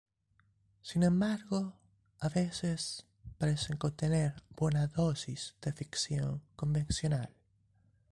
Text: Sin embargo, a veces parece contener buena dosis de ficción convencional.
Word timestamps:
Sin 0.81 1.03
embargo, 1.03 1.75
a 2.19 2.27
veces 2.27 3.05
parece 3.37 3.77
contener 3.77 4.33
buena 4.49 4.87
dosis 4.87 5.55
de 5.61 5.73
ficción 5.73 6.41
convencional. 6.55 7.29